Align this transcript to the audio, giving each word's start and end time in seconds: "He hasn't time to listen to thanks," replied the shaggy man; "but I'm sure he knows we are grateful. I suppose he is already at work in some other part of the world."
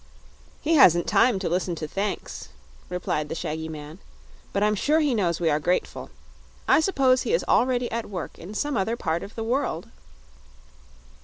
"He 0.61 0.73
hasn't 0.77 1.05
time 1.05 1.37
to 1.37 1.47
listen 1.47 1.75
to 1.75 1.87
thanks," 1.87 2.49
replied 2.89 3.29
the 3.29 3.35
shaggy 3.35 3.69
man; 3.69 3.99
"but 4.51 4.63
I'm 4.63 4.73
sure 4.73 4.99
he 4.99 5.13
knows 5.13 5.39
we 5.39 5.51
are 5.51 5.59
grateful. 5.59 6.09
I 6.67 6.79
suppose 6.79 7.21
he 7.21 7.33
is 7.33 7.43
already 7.43 7.91
at 7.91 8.09
work 8.09 8.39
in 8.39 8.55
some 8.55 8.75
other 8.75 8.95
part 8.97 9.21
of 9.21 9.35
the 9.35 9.43
world." 9.43 9.89